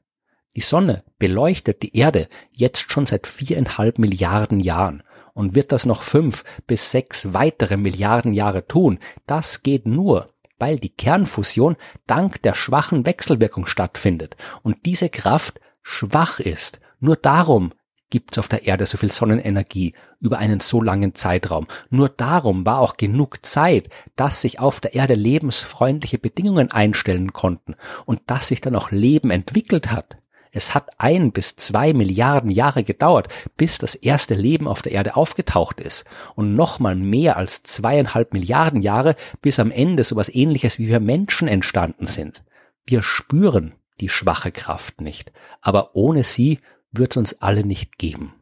Die 0.56 0.62
Sonne 0.62 1.04
beleuchtet 1.20 1.84
die 1.84 1.96
Erde 1.96 2.28
jetzt 2.52 2.92
schon 2.92 3.06
seit 3.06 3.28
viereinhalb 3.28 4.00
Milliarden 4.00 4.60
Jahren 4.60 5.04
und 5.34 5.54
wird 5.54 5.72
das 5.72 5.86
noch 5.86 6.02
fünf 6.02 6.44
bis 6.66 6.90
sechs 6.90 7.34
weitere 7.34 7.78
Milliarden 7.78 8.34
Jahre 8.34 8.66
tun. 8.66 8.98
Das 9.28 9.62
geht 9.62 9.86
nur, 9.86 10.34
weil 10.60 10.80
die 10.80 10.90
Kernfusion 10.90 11.76
dank 12.06 12.42
der 12.42 12.54
schwachen 12.54 13.06
Wechselwirkung 13.06 13.66
stattfindet 13.66 14.36
und 14.64 14.86
diese 14.86 15.10
Kraft 15.10 15.60
schwach 15.84 16.40
ist. 16.40 16.80
Nur 17.00 17.16
darum 17.16 17.72
gibt 18.10 18.34
es 18.34 18.40
auf 18.40 18.48
der 18.48 18.66
Erde 18.66 18.86
so 18.86 18.98
viel 18.98 19.12
Sonnenenergie 19.12 19.94
über 20.20 20.38
einen 20.38 20.60
so 20.60 20.82
langen 20.82 21.14
Zeitraum. 21.14 21.68
Nur 21.90 22.10
darum 22.10 22.66
war 22.66 22.80
auch 22.80 22.98
genug 22.98 23.46
Zeit, 23.46 23.90
dass 24.16 24.42
sich 24.42 24.60
auf 24.60 24.80
der 24.80 24.96
Erde 24.96 25.16
lebensfreundliche 25.16 26.18
Bedingungen 26.18 26.72
einstellen 26.72 27.34
konnten 27.34 27.76
und 28.06 28.22
dass 28.28 28.48
sich 28.48 28.62
dann 28.62 28.76
auch 28.76 28.92
Leben 28.92 29.30
entwickelt 29.30 29.92
hat. 29.92 30.18
Es 30.52 30.74
hat 30.74 30.90
ein 30.98 31.32
bis 31.32 31.56
zwei 31.56 31.94
Milliarden 31.94 32.50
Jahre 32.50 32.84
gedauert, 32.84 33.28
bis 33.58 33.78
das 33.78 33.96
erste 33.96 34.34
Leben 34.36 34.68
auf 34.68 34.82
der 34.82 34.92
Erde 34.94 35.16
aufgetaucht 35.16 35.80
ist. 35.80 36.06
Und 36.36 36.56
nochmal 36.56 36.96
mehr 36.96 37.38
als 37.38 37.64
zweieinhalb 37.64 38.34
Milliarden 38.34 38.82
Jahre, 38.82 39.16
bis 39.42 39.60
am 39.60 39.72
Ende 39.72 40.04
sowas 40.04 40.34
ähnliches 40.34 40.80
wie 40.80 40.88
wir 40.88 41.00
Menschen 41.00 41.48
entstanden 41.48 42.06
sind. 42.06 42.44
Wir 42.86 43.04
spüren 43.04 43.76
die 44.00 44.10
schwache 44.10 44.52
Kraft 44.52 45.02
nicht. 45.02 45.32
Aber 45.62 45.96
ohne 45.96 46.24
sie 46.24 46.60
wird 46.92 47.14
es 47.14 47.18
uns 47.18 47.42
alle 47.42 47.66
nicht 47.66 47.98
geben. 47.98 48.34